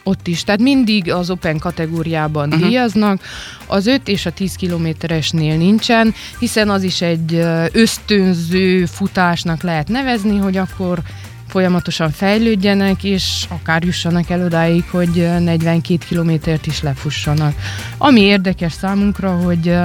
ott 0.07 0.27
is. 0.27 0.43
Tehát 0.43 0.61
mindig 0.61 1.11
az 1.11 1.29
Open 1.29 1.57
kategóriában 1.57 2.47
uh-huh. 2.47 2.67
díjaznak, 2.67 3.21
az 3.67 3.87
5 3.87 4.07
és 4.07 4.25
a 4.25 4.31
10 4.31 4.55
kilométeresnél 4.55 5.57
nincsen, 5.57 6.13
hiszen 6.39 6.69
az 6.69 6.83
is 6.83 7.01
egy 7.01 7.33
ösztönző 7.71 8.85
futásnak 8.85 9.61
lehet 9.61 9.87
nevezni, 9.87 10.37
hogy 10.37 10.57
akkor 10.57 10.99
folyamatosan 11.47 12.11
fejlődjenek, 12.11 13.03
és 13.03 13.45
akár 13.49 13.83
jussanak 13.83 14.29
el 14.29 14.43
odáig, 14.43 14.83
hogy 14.89 15.27
42 15.39 15.97
kilométert 16.07 16.67
is 16.67 16.81
lefussanak. 16.81 17.55
Ami 17.97 18.21
érdekes 18.21 18.73
számunkra, 18.73 19.31
hogy 19.31 19.75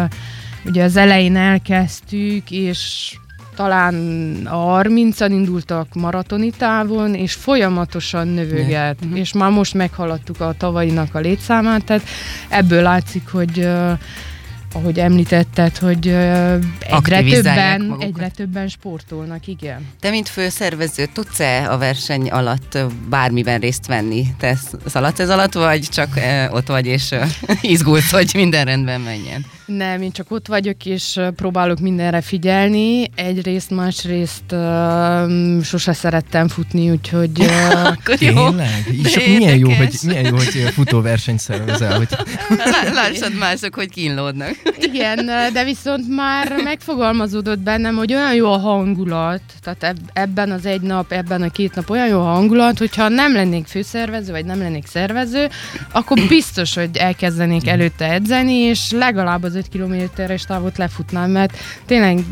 ugye 0.64 0.84
az 0.84 0.96
elején 0.96 1.36
elkezdtük, 1.36 2.50
és 2.50 3.12
talán 3.60 3.94
a 4.46 4.80
30-an 4.82 5.28
indultak 5.30 5.94
maratoni 5.94 6.50
távon, 6.50 7.14
és 7.14 7.32
folyamatosan 7.32 8.28
növöget, 8.28 8.96
uh-huh. 9.02 9.18
és 9.18 9.32
már 9.32 9.50
most 9.50 9.74
meghaladtuk 9.74 10.40
a 10.40 10.54
tavainak 10.58 11.14
a 11.14 11.18
létszámát, 11.18 11.84
tehát 11.84 12.02
ebből 12.48 12.82
látszik, 12.82 13.28
hogy 13.28 13.68
ahogy 14.72 14.98
említetted, 14.98 15.76
hogy 15.76 16.08
egyre 16.78 17.22
többen, 17.22 17.96
egyre 17.98 18.28
többen 18.28 18.68
sportolnak, 18.68 19.46
igen. 19.46 19.86
Te, 20.00 20.10
mint 20.10 20.28
főszervező, 20.28 21.06
tudsz-e 21.12 21.72
a 21.72 21.78
verseny 21.78 22.30
alatt 22.30 22.78
bármiben 23.08 23.60
részt 23.60 23.86
venni? 23.86 24.26
Te 24.38 24.58
szaladsz 24.86 25.20
ez 25.20 25.30
alatt, 25.30 25.52
vagy 25.52 25.80
csak 25.80 26.08
ott 26.50 26.66
vagy 26.66 26.86
és 26.86 27.14
izgulsz, 27.60 28.10
hogy 28.10 28.30
minden 28.34 28.64
rendben 28.64 29.00
menjen? 29.00 29.44
Nem, 29.76 30.02
én 30.02 30.10
csak 30.10 30.30
ott 30.30 30.46
vagyok, 30.46 30.86
és 30.86 31.20
próbálok 31.36 31.78
mindenre 31.78 32.20
figyelni. 32.20 33.10
Egyrészt, 33.14 33.70
másrészt 33.70 34.52
uh, 34.52 35.62
sose 35.62 35.92
szerettem 35.92 36.48
futni, 36.48 36.90
úgyhogy... 36.90 37.30
Uh, 37.38 37.86
Akkor 37.90 38.14
Tényleg? 38.14 38.84
És 39.02 39.18
milyen 39.26 39.56
jó, 39.56 39.70
hogy, 39.70 39.94
milyen 40.06 40.24
jó, 40.24 40.36
hogy 40.36 40.72
futóversenyt 40.72 41.38
szervezel. 41.38 41.96
Hogy... 41.96 42.08
Lássad 42.94 43.38
mások, 43.38 43.74
hogy 43.74 43.90
kínlódnak. 43.90 44.54
Igen, 44.78 45.30
de 45.52 45.64
viszont 45.64 46.08
már 46.08 46.54
megfogalmazódott 46.64 47.58
bennem, 47.58 47.96
hogy 47.96 48.14
olyan 48.14 48.34
jó 48.34 48.52
a 48.52 48.58
hangulat, 48.58 49.40
tehát 49.62 49.94
ebben 50.12 50.50
az 50.50 50.66
egy 50.66 50.80
nap, 50.80 51.12
ebben 51.12 51.42
a 51.42 51.50
két 51.50 51.74
nap 51.74 51.90
olyan 51.90 52.08
jó 52.08 52.20
a 52.20 52.32
hangulat, 52.32 52.78
hogyha 52.78 53.08
nem 53.08 53.32
lennék 53.32 53.66
főszervező, 53.66 54.32
vagy 54.32 54.44
nem 54.44 54.58
lennék 54.58 54.86
szervező, 54.86 55.48
akkor 55.92 56.20
biztos, 56.28 56.74
hogy 56.74 56.96
elkezdenék 56.96 57.68
előtte 57.68 58.12
edzeni, 58.12 58.54
és 58.54 58.90
legalább 58.90 59.42
az 59.42 59.59
5 59.60 59.68
kilométeres 59.68 60.42
távot 60.42 60.78
lefutnám, 60.78 61.30
mert 61.30 61.56
tényleg 61.86 62.24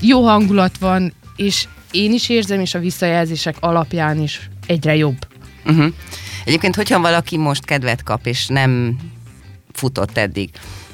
jó 0.00 0.26
hangulat 0.26 0.78
van, 0.78 1.12
és 1.36 1.66
én 1.90 2.12
is 2.12 2.28
érzem, 2.28 2.60
és 2.60 2.74
a 2.74 2.78
visszajelzések 2.78 3.56
alapján 3.60 4.20
is 4.20 4.50
egyre 4.66 4.96
jobb. 4.96 5.26
Uh-huh. 5.66 5.92
Egyébként, 6.44 6.74
hogyha 6.74 7.00
valaki 7.00 7.36
most 7.36 7.64
kedvet 7.64 8.02
kap, 8.02 8.26
és 8.26 8.46
nem 8.46 8.96
futott 9.72 10.16
eddig, 10.16 10.50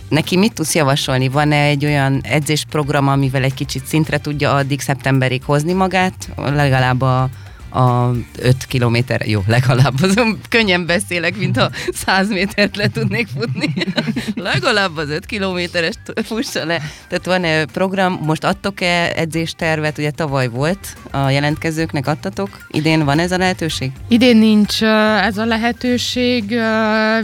neki 0.09 0.37
mit 0.37 0.53
tudsz 0.53 0.75
javasolni? 0.75 1.29
Van-e 1.29 1.63
egy 1.63 1.85
olyan 1.85 2.21
edzésprogram, 2.23 3.09
amivel 3.09 3.43
egy 3.43 3.55
kicsit 3.55 3.87
szintre 3.87 4.19
tudja 4.19 4.55
addig 4.55 4.81
szeptemberig 4.81 5.43
hozni 5.45 5.73
magát? 5.73 6.29
Legalább 6.37 7.01
a 7.01 7.29
a 7.71 8.11
5 8.39 8.65
kilométer, 8.67 9.27
jó, 9.27 9.43
legalább 9.47 10.03
azon 10.03 10.41
könnyen 10.49 10.87
beszélek, 10.87 11.37
mint 11.37 11.57
ha 11.59 11.71
100 11.93 12.29
métert 12.29 12.77
le 12.77 12.89
tudnék 12.89 13.29
futni. 13.39 13.75
legalább 14.51 14.97
az 14.97 15.09
5 15.09 15.27
kilométeres 15.27 15.95
fussa 16.23 16.65
le. 16.65 16.83
Tehát 17.09 17.27
van-e 17.27 17.65
program, 17.65 18.19
most 18.23 18.45
adtok-e 18.45 19.13
edzéstervet, 19.17 19.99
ugye 19.99 20.11
tavaly 20.11 20.49
volt 20.49 20.97
a 21.11 21.31
jelentkezőknek 21.31 22.07
adtatok, 22.07 22.67
idén 22.71 23.05
van 23.05 23.19
ez 23.19 23.33
a 23.33 23.37
lehetőség? 23.37 23.91
Idén 24.09 24.37
nincs 24.37 24.83
ez 25.23 25.39
a 25.39 25.45
lehetőség, 25.45 26.59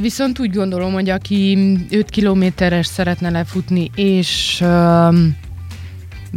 viszont 0.00 0.38
úgy 0.38 0.52
gondolom, 0.52 0.92
hogy 0.92 1.10
aki 1.10 1.58
5 1.90 2.10
kilométeres 2.10 2.86
szeretne 2.86 3.30
lefutni, 3.30 3.90
és 3.94 4.64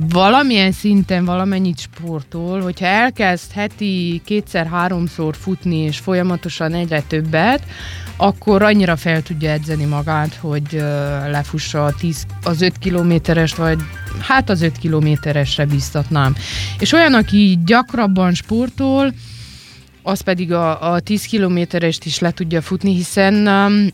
valamilyen 0.07 0.71
szinten 0.71 1.25
valamennyit 1.25 1.79
sportol, 1.79 2.61
hogyha 2.61 2.85
elkezd 2.85 3.51
heti 3.51 4.21
kétszer-háromszor 4.25 5.35
futni, 5.35 5.77
és 5.77 5.97
folyamatosan 5.97 6.73
egyre 6.73 7.01
többet, 7.01 7.63
akkor 8.17 8.61
annyira 8.61 8.95
fel 8.95 9.21
tudja 9.21 9.49
edzeni 9.49 9.85
magát, 9.85 10.33
hogy 10.35 10.83
lefussa 11.27 11.85
a 11.85 11.93
10, 11.93 12.25
az 12.43 12.61
5 12.61 12.77
kilométeres, 12.77 13.55
vagy 13.55 13.79
hát 14.19 14.49
az 14.49 14.61
5 14.61 14.77
kilométeresre 14.77 15.65
biztatnám. 15.65 16.35
És 16.79 16.91
olyan, 16.91 17.13
aki 17.13 17.59
gyakrabban 17.65 18.33
sportol, 18.33 19.13
az 20.03 20.21
pedig 20.21 20.53
a, 20.53 20.93
a 20.93 20.99
10 20.99 21.25
kilométerest 21.25 22.05
is 22.05 22.19
le 22.19 22.31
tudja 22.31 22.61
futni, 22.61 22.95
hiszen 22.95 23.47
um, 23.47 23.87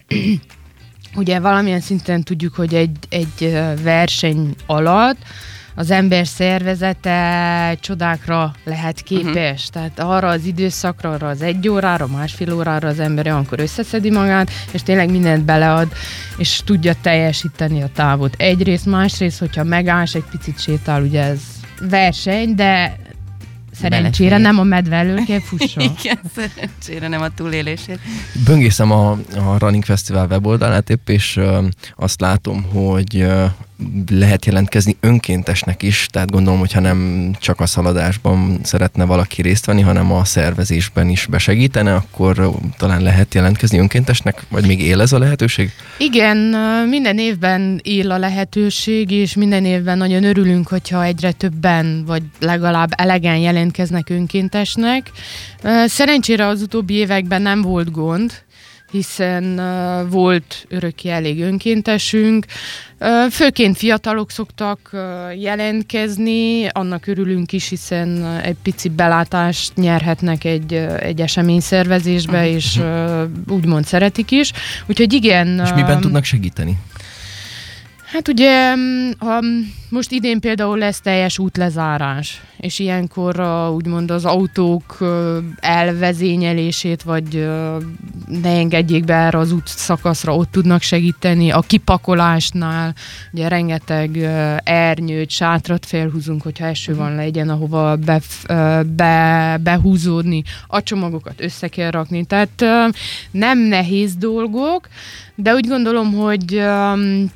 ugye 1.22 1.40
valamilyen 1.40 1.82
szinten 1.82 2.24
tudjuk, 2.24 2.56
hogy 2.56 2.74
egy, 2.74 2.98
egy 3.10 3.60
verseny 3.84 4.56
alatt 4.66 5.18
az 5.76 5.92
ember 5.92 6.28
szervezete 6.28 7.78
csodákra 7.80 8.52
lehet 8.64 9.02
képes. 9.02 9.68
Uh-huh. 9.68 9.72
Tehát 9.72 10.00
arra 10.00 10.28
az 10.28 10.46
időszakra, 10.46 11.12
arra 11.12 11.28
az 11.28 11.42
egy 11.42 11.68
órára, 11.70 12.08
másfél 12.08 12.54
órára 12.54 12.88
az 12.88 13.00
ember 13.00 13.26
olyankor 13.26 13.60
összeszedi 13.60 14.12
magát, 14.12 14.52
és 14.72 14.84
tényleg 14.84 15.12
mindent 15.12 15.46
belead, 15.46 15.88
és 16.38 16.62
tudja 16.66 16.94
teljesíteni 17.02 17.82
a 17.82 17.90
távot. 17.96 18.36
Egyrészt, 18.38 18.86
másrészt, 18.86 19.40
hogyha 19.40 19.64
megállsz, 19.64 20.16
egy 20.16 20.26
picit 20.32 20.60
sétál, 20.60 21.02
ugye 21.02 21.24
ez 21.24 21.40
verseny, 21.90 22.56
de 22.56 22.98
Szerencsére 23.82 24.30
Belefér. 24.30 24.48
nem 24.48 24.60
a 24.60 24.64
medve 24.64 24.96
elől 24.96 25.26
kell 25.26 25.40
fusson. 25.40 25.84
Igen, 26.00 26.20
szerencsére 26.36 27.08
nem 27.08 27.22
a 27.22 27.30
túlélését. 27.30 28.00
Böngészem 28.46 28.92
a, 28.92 29.12
a 29.36 29.58
Running 29.58 29.84
Festival 29.86 30.28
weboldalát 30.30 30.90
épp, 30.90 31.10
és 31.10 31.38
ö, 31.38 31.66
azt 31.96 32.22
látom, 32.22 32.64
hogy 32.64 33.20
ö, 33.20 33.46
lehet 34.12 34.46
jelentkezni 34.46 34.98
önkéntesnek 35.00 35.84
is, 35.84 36.08
tehát 36.12 36.32
gondolom, 36.32 36.60
hogyha 36.60 36.80
nem 36.80 37.32
csak 37.40 37.60
a 37.60 37.66
szaladásban 37.66 38.60
szeretne 38.64 39.04
valaki 39.04 39.42
részt 39.42 39.66
venni, 39.66 39.82
hanem 39.82 40.12
a 40.12 40.26
szervezésben 40.26 41.10
is 41.10 41.26
besegítene, 41.26 41.94
akkor 41.96 42.52
talán 42.78 43.02
lehet 43.02 43.34
jelentkezni 43.34 43.78
önkéntesnek, 43.78 44.46
vagy 44.50 44.66
még 44.66 44.82
él 44.82 45.02
ez 45.02 45.12
a 45.14 45.20
lehetőség? 45.20 45.72
Igen, 45.98 46.38
minden 46.90 47.18
évben 47.18 47.80
él 47.84 48.12
a 48.12 48.18
lehetőség, 48.18 49.12
és 49.12 49.36
minden 49.36 49.66
évben 49.66 49.98
nagyon 49.98 50.24
örülünk, 50.24 50.68
hogyha 50.68 51.04
egyre 51.04 51.32
többen, 51.32 52.04
vagy 52.06 52.24
legalább 52.40 52.90
elegen 52.98 53.38
jelentkeznek 53.66 54.10
önkéntesnek. 54.10 55.12
Szerencsére 55.86 56.48
az 56.48 56.62
utóbbi 56.62 56.94
években 56.94 57.42
nem 57.42 57.62
volt 57.62 57.92
gond, 57.92 58.44
hiszen 58.92 59.44
uh, 59.44 60.12
volt 60.12 60.66
örökké 60.70 61.10
elég 61.10 61.42
önkéntesünk. 61.42 62.46
Uh, 63.00 63.30
főként 63.30 63.78
fiatalok 63.78 64.32
szoktak 64.32 64.90
uh, 64.94 65.42
jelentkezni, 65.42 66.68
annak 66.68 67.08
örülünk 67.08 67.52
is, 67.52 67.70
hiszen 67.70 68.40
egy 68.44 68.56
pici 68.62 68.90
belátást 68.90 69.76
nyerhetnek 69.76 70.44
egy, 70.44 70.74
egy 71.00 71.22
esemény 71.22 71.60
szervezésbe, 71.60 72.38
uh-huh. 72.38 72.54
és 72.54 72.78
uh, 72.78 73.22
úgymond 73.48 73.86
szeretik 73.86 74.32
is. 74.32 74.52
Úgyhogy 74.86 75.14
igen. 75.14 75.60
És 75.64 75.74
miben 75.76 76.02
tudnak 76.02 76.24
segíteni? 76.24 76.78
Hát 78.16 78.28
ugye, 78.28 78.76
mm, 78.76 79.10
ha 79.20 79.40
most 79.90 80.12
idén 80.12 80.40
például 80.40 80.78
lesz 80.78 81.02
teljes 81.02 81.40
útlezárás, 81.40 82.42
és 82.58 82.80
ilyenkor 82.80 83.40
úgymond 83.74 84.12
az 84.12 84.26
autók 84.26 84.98
elvezényelését, 85.60 87.04
vagy 87.04 87.50
ne 88.28 88.50
engedjék 88.50 89.04
be 89.04 89.14
erre 89.16 89.38
az 89.38 89.52
út 89.52 89.68
szakaszra, 89.68 90.36
ott 90.36 90.52
tudnak 90.52 90.82
segíteni. 90.82 91.52
A 91.52 91.60
kipakolásnál 91.60 92.96
ugye 93.34 93.48
rengeteg 93.48 94.18
ernyőt, 94.64 95.30
sátrat 95.30 95.86
felhúzunk, 95.86 96.42
hogyha 96.42 96.66
eső 96.66 96.96
van, 96.96 97.16
legyen 97.16 97.50
ahova 97.50 97.96
be, 97.96 98.22
be, 98.96 99.60
behúzódni, 99.64 100.44
a 100.68 100.84
csomagokat 100.84 101.42
össze 101.42 101.68
kell 101.68 101.92
rakni. 101.92 102.26
Tehát 102.26 102.66
nem 103.32 103.60
nehéz 103.60 104.16
dolgok, 104.16 104.88
de 105.36 105.54
úgy 105.54 105.68
gondolom, 105.68 106.14
hogy 106.14 106.56
um, 106.56 107.30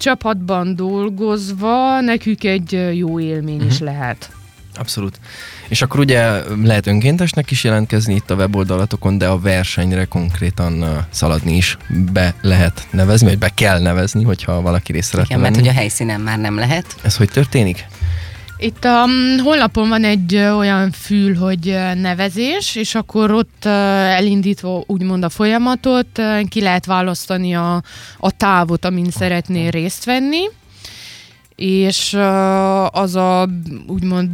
dolgozva 0.75 2.01
nekük 2.01 2.43
egy 2.43 2.89
jó 2.93 3.19
élmény 3.19 3.55
uh-huh. 3.55 3.71
is 3.71 3.77
mhm. 3.77 3.85
lehet. 3.85 4.31
Abszolút. 4.75 5.19
És 5.67 5.81
akkor 5.81 5.99
ugye 5.99 6.41
lehet 6.63 6.87
önkéntesnek 6.87 7.51
is 7.51 7.63
jelentkezni 7.63 8.15
itt 8.15 8.29
a 8.29 8.35
weboldalatokon, 8.35 9.17
de 9.17 9.27
a 9.27 9.39
versenyre 9.39 10.05
konkrétan 10.05 11.05
szaladni 11.09 11.55
is 11.55 11.77
be 12.11 12.33
lehet 12.41 12.87
nevezni, 12.91 13.27
vagy 13.27 13.37
be 13.37 13.49
kell 13.53 13.79
nevezni, 13.79 14.23
hogyha 14.23 14.61
valaki 14.61 14.91
részt 14.91 15.09
szeretne 15.09 15.35
Igen, 15.35 15.41
mert 15.41 15.59
hogy 15.59 15.67
a 15.67 15.79
helyszínen 15.79 16.21
már 16.21 16.39
nem 16.39 16.55
lehet. 16.55 16.95
Ez 17.01 17.17
hogy 17.17 17.29
történik? 17.29 17.85
Itt 18.61 18.85
a 18.85 19.03
um, 19.03 19.43
honlapon 19.43 19.89
van 19.89 20.03
egy 20.03 20.35
olyan 20.35 20.91
fül, 20.91 21.35
hogy 21.35 21.77
nevezés, 21.95 22.75
és 22.75 22.95
akkor 22.95 23.31
ott 23.31 23.65
elindítva 23.65 24.83
úgymond 24.87 25.23
a 25.23 25.29
folyamatot 25.29 26.21
ki 26.49 26.61
lehet 26.61 26.85
választani 26.85 27.55
a, 27.55 27.81
a 28.17 28.31
távot, 28.31 28.85
amin 28.85 29.09
szeretné 29.11 29.67
részt 29.67 30.05
venni, 30.05 30.41
és 31.59 32.13
az 32.91 33.15
a 33.15 33.47
úgymond 33.87 34.29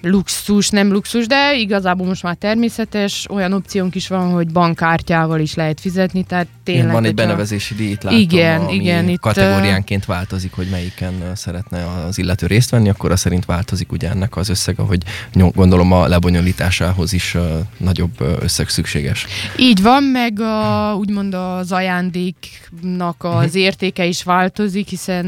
luxus, 0.00 0.68
nem 0.68 0.92
luxus, 0.92 1.26
de 1.26 1.56
igazából 1.56 2.06
most 2.06 2.22
már 2.22 2.34
természetes, 2.34 3.26
olyan 3.30 3.52
opciónk 3.52 3.94
is 3.94 4.08
van, 4.08 4.30
hogy 4.30 4.52
bankkártyával 4.52 5.40
is 5.40 5.54
lehet 5.54 5.80
fizetni, 5.80 6.22
tehát 6.22 6.46
tényleg... 6.62 6.82
Igen, 6.82 6.94
van 6.94 7.04
egy 7.04 7.14
benevezési 7.14 7.74
díj, 7.74 7.90
itt 7.90 8.02
látom, 8.02 8.18
igen, 8.18 8.60
ami 8.60 8.74
igen, 8.74 9.08
itt 9.08 9.20
kategóriánként 9.20 10.04
változik, 10.04 10.52
hogy 10.52 10.66
melyiken 10.70 11.12
szeretne 11.34 11.86
az 12.06 12.18
illető 12.18 12.46
részt 12.46 12.70
venni, 12.70 12.88
akkor 12.88 13.10
az 13.10 13.20
szerint 13.20 13.44
változik 13.44 13.92
ugye 13.92 14.10
ennek 14.10 14.36
az 14.36 14.48
összege, 14.48 14.82
hogy 14.82 15.02
gondolom 15.54 15.92
a 15.92 16.06
lebonyolításához 16.06 17.12
is 17.12 17.36
nagyobb 17.76 18.20
összeg 18.40 18.68
szükséges. 18.68 19.26
Így 19.56 19.82
van, 19.82 20.02
meg 20.02 20.40
a, 20.40 20.94
úgymond 20.98 21.34
az 21.34 21.72
ajándéknak 21.72 23.16
az 23.24 23.34
uh-huh. 23.34 23.56
értéke 23.60 24.04
is 24.04 24.22
változik, 24.22 24.88
hiszen 24.88 25.26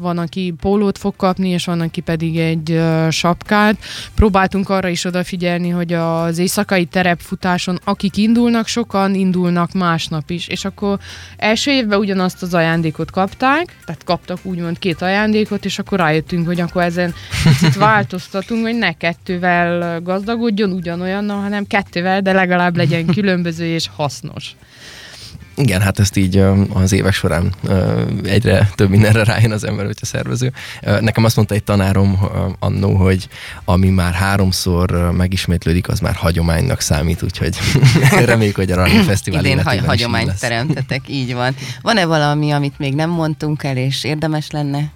van, 0.00 0.18
aki 0.18 0.54
pólót 0.60 0.98
fog 0.98 1.16
kapni, 1.16 1.48
és 1.48 1.64
van, 1.64 1.80
aki 1.80 2.00
pedig 2.00 2.38
egy 2.38 2.80
sapkát, 3.10 3.76
próbáltunk 4.14 4.68
arra 4.68 4.88
is 4.88 5.04
odafigyelni, 5.04 5.68
hogy 5.68 5.92
az 5.92 6.38
éjszakai 6.38 6.84
terepfutáson, 6.84 7.78
akik 7.84 8.16
indulnak, 8.16 8.66
sokan 8.66 9.14
indulnak 9.14 9.72
másnap 9.72 10.30
is, 10.30 10.48
és 10.48 10.64
akkor 10.64 10.98
első 11.36 11.70
évben 11.70 11.98
ugyanazt 11.98 12.42
az 12.42 12.54
ajándékot 12.54 13.10
kapták, 13.10 13.76
tehát 13.84 14.04
kaptak 14.04 14.38
úgymond 14.42 14.78
két 14.78 15.02
ajándékot, 15.02 15.64
és 15.64 15.78
akkor 15.78 15.98
rájöttünk, 15.98 16.46
hogy 16.46 16.60
akkor 16.60 16.82
ezen 16.82 17.14
picit 17.42 17.74
változtatunk, 17.74 18.62
hogy 18.62 18.78
ne 18.78 18.92
kettővel 18.92 20.00
gazdagodjon 20.00 20.72
ugyanolyannal, 20.72 21.40
hanem 21.40 21.66
kettővel, 21.66 22.20
de 22.20 22.32
legalább 22.32 22.76
legyen 22.76 23.06
különböző 23.06 23.64
és 23.64 23.90
hasznos. 23.96 24.54
Igen, 25.54 25.80
hát 25.80 25.98
ezt 25.98 26.16
így 26.16 26.44
az 26.72 26.92
évek 26.92 27.12
során 27.12 27.54
egyre 28.24 28.70
több 28.74 28.88
mindenre 28.90 29.24
rájön 29.24 29.52
az 29.52 29.64
ember, 29.64 29.86
hogyha 29.86 30.06
szervező. 30.06 30.52
Nekem 31.00 31.24
azt 31.24 31.36
mondta 31.36 31.54
egy 31.54 31.64
tanárom 31.64 32.18
annó, 32.58 32.94
hogy 32.94 33.28
ami 33.64 33.88
már 33.88 34.12
háromszor 34.12 35.12
megismétlődik, 35.16 35.88
az 35.88 36.00
már 36.00 36.14
hagyománynak 36.14 36.80
számít, 36.80 37.22
úgyhogy 37.22 37.56
reméljük, 38.24 38.56
hogy 38.56 38.70
a 38.70 38.76
Running 38.76 39.04
Fesztivál 39.04 39.44
Idén 39.44 39.62
ha- 39.62 39.84
hagyományt 39.86 40.40
teremtetek, 40.40 41.08
így 41.08 41.34
van. 41.34 41.54
Van-e 41.82 42.04
valami, 42.04 42.50
amit 42.50 42.78
még 42.78 42.94
nem 42.94 43.10
mondtunk 43.10 43.64
el, 43.64 43.76
és 43.76 44.04
érdemes 44.04 44.50
lenne? 44.50 44.90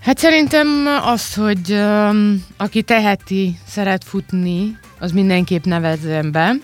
Hát 0.00 0.18
szerintem 0.18 0.68
az, 1.04 1.34
hogy 1.34 1.72
um, 1.72 2.44
aki 2.56 2.82
teheti, 2.82 3.58
szeret 3.68 4.04
futni, 4.04 4.78
az 4.98 5.12
mindenképp 5.12 5.64
nevezzen 5.64 6.32
be 6.32 6.54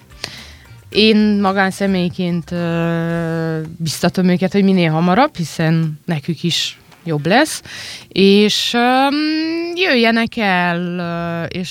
én 0.90 1.16
magánszemélyként 1.40 2.55
biztatom 3.76 4.29
őket, 4.29 4.53
hogy 4.53 4.64
minél 4.64 4.90
hamarabb, 4.90 5.37
hiszen 5.37 6.00
nekük 6.05 6.42
is 6.42 6.79
jobb 7.05 7.26
lesz, 7.26 7.62
és 8.09 8.76
jöjjenek 9.74 10.37
el, 10.37 11.46
és 11.48 11.70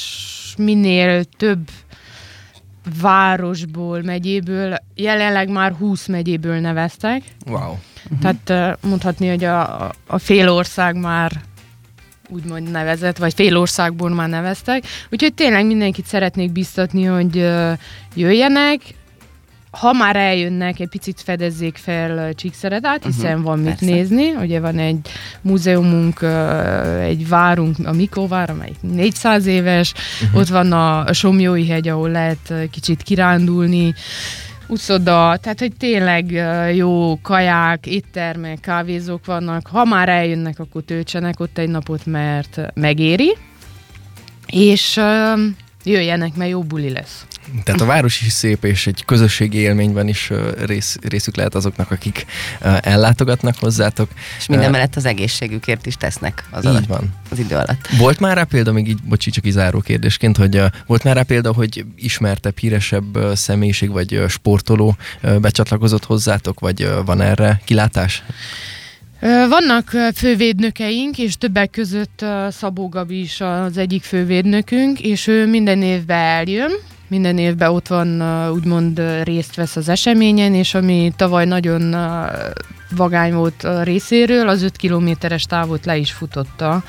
minél 0.58 1.24
több 1.24 1.70
városból, 3.02 4.02
megyéből, 4.02 4.76
jelenleg 4.96 5.50
már 5.50 5.72
20 5.72 6.08
megyéből 6.08 6.60
neveztek. 6.60 7.22
Wow. 7.48 7.76
Tehát 8.22 8.76
uh, 8.82 8.90
mondhatni, 8.90 9.28
hogy 9.28 9.44
a, 9.44 9.88
a 10.08 10.18
fél 10.18 10.50
ország 10.50 10.96
már 10.96 11.32
úgymond 12.30 12.72
nevezett, 12.72 13.18
vagy 13.18 13.34
fél 13.34 13.58
országból 13.58 14.10
már 14.10 14.30
neveztek. 14.30 14.84
Úgyhogy 15.12 15.34
tényleg 15.34 15.66
mindenkit 15.66 16.06
szeretnék 16.06 16.52
biztatni, 16.52 17.04
hogy 17.04 17.36
jöjjenek, 18.16 18.82
ha 19.72 19.94
már 19.94 20.16
eljönnek, 20.16 20.80
egy 20.80 20.88
picit 20.88 21.22
fedezzék 21.22 21.78
fel 21.78 22.34
Csíkszeredát, 22.34 23.04
hiszen 23.06 23.32
uh-huh, 23.32 23.44
van 23.44 23.60
mit 23.60 23.68
persze. 23.68 23.86
nézni. 23.86 24.32
Ugye 24.32 24.60
van 24.60 24.78
egy 24.78 25.00
múzeumunk, 25.42 26.22
egy 27.02 27.28
várunk, 27.28 27.76
a 27.84 27.92
Mikóvár, 27.92 28.50
amely 28.50 28.72
400 28.82 29.46
éves, 29.46 29.94
uh-huh. 30.24 30.40
ott 30.40 30.48
van 30.48 30.72
a 30.72 31.14
Somjói 31.14 31.68
hegy, 31.68 31.88
ahol 31.88 32.10
lehet 32.10 32.54
kicsit 32.72 33.04
kirándulni, 33.04 33.94
uszoda, 34.68 35.38
tehát 35.42 35.60
hogy 35.60 35.74
tényleg 35.78 36.32
jó 36.76 37.20
kaják, 37.22 37.86
éttermek, 37.86 38.60
kávézók 38.60 39.26
vannak. 39.26 39.68
Ha 39.68 39.86
már 39.86 40.10
eljönnek, 40.10 40.60
akkor 40.60 40.84
töltsenek 40.84 41.40
ott 41.40 41.58
egy 41.58 41.70
napot, 41.70 42.06
mert 42.06 42.62
megéri. 42.74 43.38
És 44.48 45.00
jöjjenek, 45.90 46.36
mert 46.36 46.50
jó 46.50 46.64
buli 46.64 46.90
lesz. 46.90 47.26
Tehát 47.64 47.82
a 47.82 47.86
város 47.86 48.22
is 48.22 48.32
szép, 48.32 48.64
és 48.64 48.88
egy 48.88 49.06
közösségi 49.06 49.58
élményben 49.58 50.08
is 50.08 50.32
rész, 50.66 50.98
részük 51.02 51.36
lehet 51.36 51.56
azoknak, 51.56 51.92
akik 51.92 52.26
ellátogatnak 52.82 53.56
hozzátok. 53.60 54.10
És 54.38 54.46
minden 54.46 54.72
mellett 54.72 54.96
az 54.96 55.06
egészségükért 55.06 55.86
is 55.86 55.96
tesznek 55.96 56.48
az, 56.52 56.64
Így 56.64 56.70
alatt, 56.70 56.86
van. 56.86 57.14
az 57.30 57.40
idő 57.40 57.56
alatt. 57.56 57.88
Volt 57.98 58.20
már 58.20 58.36
rá 58.36 58.44
példa, 58.44 58.72
még 58.72 58.88
így, 58.88 59.04
bocsi, 59.04 59.30
csak 59.30 59.46
izáró 59.46 59.80
kérdésként, 59.80 60.38
hogy 60.38 60.62
volt 60.86 61.04
már 61.04 61.16
rá 61.16 61.22
példa, 61.22 61.54
hogy 61.54 61.86
ismertebb, 61.96 62.58
híresebb 62.58 63.18
személyiség 63.36 63.92
vagy 63.92 64.24
sportoló 64.28 64.96
becsatlakozott 65.42 66.06
hozzátok, 66.06 66.60
vagy 66.60 66.90
van 67.06 67.22
erre 67.22 67.62
kilátás? 67.66 68.24
Vannak 69.22 69.90
fővédnökeink, 70.16 71.18
és 71.18 71.38
többek 71.38 71.70
között 71.70 72.26
Szabó 72.50 72.90
Gabi 72.90 73.20
is 73.20 73.42
az 73.42 73.78
egyik 73.78 74.04
fővédnökünk, 74.04 75.00
és 75.00 75.28
ő 75.28 75.48
minden 75.48 75.82
évben 75.82 76.20
eljön, 76.20 76.72
minden 77.08 77.38
évben 77.38 77.70
ott 77.70 77.88
van, 77.88 78.22
úgymond 78.52 79.02
részt 79.24 79.56
vesz 79.56 79.76
az 79.76 79.90
eseményen, 79.90 80.54
és 80.54 80.74
ami 80.74 81.12
tavaly 81.16 81.46
nagyon 81.46 81.96
vagány 82.96 83.34
volt 83.34 83.68
részéről, 83.84 84.50
az 84.50 84.62
5 84.62 84.76
kilométeres 84.76 85.44
távot 85.44 85.86
le 85.86 85.98
is 85.98 86.12
futotta. 86.12 86.84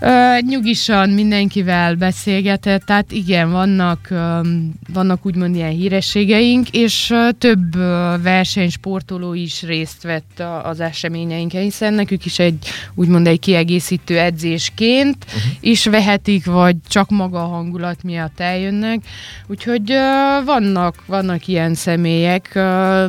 Uh, 0.00 0.40
nyugisan 0.48 1.10
mindenkivel 1.10 1.94
beszélgetett, 1.94 2.82
tehát 2.82 3.12
igen, 3.12 3.50
vannak, 3.50 4.08
uh, 4.10 4.46
vannak 4.92 5.26
úgymond 5.26 5.54
ilyen 5.54 5.70
hírességeink, 5.70 6.70
és 6.70 7.10
uh, 7.10 7.28
több 7.38 7.76
uh, 7.76 7.82
versenysportoló 8.22 9.34
is 9.34 9.62
részt 9.62 10.02
vett 10.02 10.40
a, 10.40 10.68
az 10.68 10.80
eseményeinken, 10.80 11.62
hiszen 11.62 11.94
nekük 11.94 12.24
is 12.24 12.38
egy 12.38 12.68
úgymond 12.94 13.26
egy 13.26 13.40
kiegészítő 13.40 14.18
edzésként 14.18 15.24
uh-huh. 15.26 15.42
is 15.60 15.84
vehetik, 15.84 16.46
vagy 16.46 16.76
csak 16.88 17.10
maga 17.10 17.42
a 17.42 17.48
hangulat 17.48 18.02
miatt 18.02 18.40
eljönnek. 18.40 19.00
Úgyhogy 19.46 19.92
uh, 19.92 20.44
vannak, 20.44 20.94
vannak 21.06 21.46
ilyen 21.46 21.74
személyek, 21.74 22.52
uh, 22.54 23.04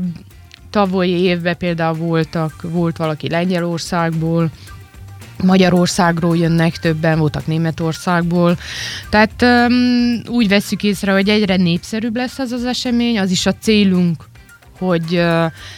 tavalyi 0.69 1.19
évben 1.19 1.57
például 1.57 1.97
voltak, 1.97 2.53
volt 2.61 2.97
valaki 2.97 3.29
Lengyelországból, 3.29 4.51
Magyarországról 5.43 6.37
jönnek 6.37 6.77
többen, 6.77 7.19
voltak 7.19 7.47
Németországból. 7.47 8.57
Tehát 9.09 9.41
um, 9.41 10.35
úgy 10.35 10.47
veszük 10.47 10.83
észre, 10.83 11.11
hogy 11.11 11.29
egyre 11.29 11.55
népszerűbb 11.55 12.15
lesz 12.15 12.39
az 12.39 12.51
az 12.51 12.65
esemény, 12.65 13.19
az 13.19 13.31
is 13.31 13.45
a 13.45 13.53
célunk, 13.53 14.23
hogy 14.77 15.23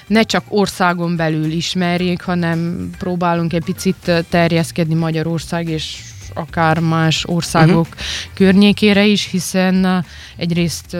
ne 0.07 0.23
csak 0.23 0.43
országon 0.47 1.15
belül 1.15 1.51
ismerjék, 1.51 2.21
hanem 2.21 2.89
próbálunk 2.97 3.53
egy 3.53 3.63
picit 3.63 4.11
terjeszkedni 4.29 4.93
Magyarország 4.93 5.69
és 5.69 5.97
akár 6.33 6.79
más 6.79 7.25
országok 7.27 7.87
uh-huh. 7.87 8.01
környékére 8.33 9.05
is, 9.05 9.29
hiszen 9.31 10.05
egyrészt 10.37 10.97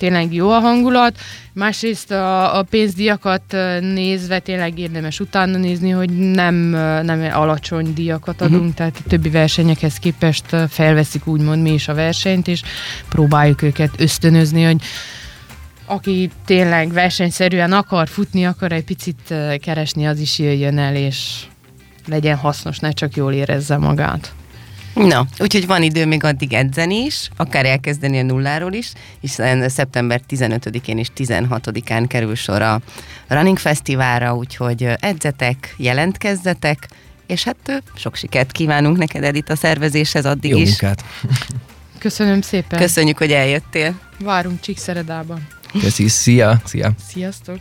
tényleg 0.00 0.34
jó 0.34 0.50
a 0.50 0.58
hangulat, 0.58 1.18
másrészt 1.52 2.10
a, 2.10 2.58
a 2.58 2.62
pénzdiakat 2.62 3.56
nézve 3.80 4.38
tényleg 4.38 4.78
érdemes 4.78 5.20
utána 5.20 5.58
nézni, 5.58 5.90
hogy 5.90 6.10
nem, 6.32 6.54
nem 7.04 7.30
alacsony 7.32 7.94
diakat 7.94 8.40
adunk, 8.40 8.60
uh-huh. 8.60 8.74
tehát 8.74 8.96
a 9.04 9.08
többi 9.08 9.28
versenyekhez 9.28 9.96
képest 9.96 10.44
felveszik 10.68 11.26
úgymond 11.26 11.62
mi 11.62 11.72
is 11.72 11.88
a 11.88 11.94
versenyt, 11.94 12.48
és 12.48 12.62
próbáljuk 13.08 13.62
őket 13.62 13.90
ösztönözni, 13.98 14.62
hogy 14.62 14.82
aki 15.84 16.30
tényleg 16.44 16.92
versenyszerűen 16.92 17.72
akar 17.72 18.08
futni, 18.08 18.46
akar 18.46 18.72
egy 18.72 18.84
picit 18.84 19.34
keresni, 19.60 20.06
az 20.06 20.20
is 20.20 20.38
jöjjön 20.38 20.78
el, 20.78 20.96
és 20.96 21.44
legyen 22.06 22.36
hasznos, 22.36 22.78
ne 22.78 22.90
csak 22.90 23.16
jól 23.16 23.32
érezze 23.32 23.76
magát. 23.76 24.32
Na, 24.94 25.26
úgyhogy 25.38 25.66
van 25.66 25.82
idő 25.82 26.06
még 26.06 26.24
addig 26.24 26.52
edzeni 26.52 26.96
is, 26.96 27.28
akár 27.36 27.66
elkezdeni 27.66 28.18
a 28.18 28.22
nulláról 28.22 28.72
is, 28.72 28.92
hiszen 29.20 29.68
szeptember 29.68 30.20
15-én 30.28 30.98
és 30.98 31.08
16-án 31.16 32.04
kerül 32.08 32.34
sor 32.34 32.62
a 32.62 32.80
Running 33.28 33.58
Fesztiválra, 33.58 34.34
úgyhogy 34.34 34.88
edzetek, 35.00 35.74
jelentkezzetek, 35.76 36.88
és 37.26 37.44
hát 37.44 37.82
sok 37.94 38.16
sikert 38.16 38.52
kívánunk 38.52 38.96
neked, 38.96 39.24
Edith, 39.24 39.50
a 39.50 39.56
szervezéshez 39.56 40.26
addig 40.26 40.50
Jó 40.50 40.58
is. 40.58 40.68
munkát. 40.68 41.04
Köszönöm 41.98 42.40
szépen. 42.40 42.78
Köszönjük, 42.78 43.18
hogy 43.18 43.32
eljöttél. 43.32 43.98
Várunk 44.18 44.60
Csíkszeredában. 44.60 45.46
Köszi, 45.80 46.08
szia, 46.08 46.60
szia. 46.64 46.92
Sziasztok. 47.08 47.60